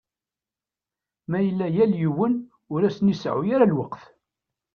Ma 1.29 1.39
yella 1.45 1.67
yal 1.75 1.93
yiwen 2.01 2.33
ur 2.73 2.81
asen-iseɛɛu 2.87 3.49
ara 3.55 3.71
lweqt. 3.71 4.03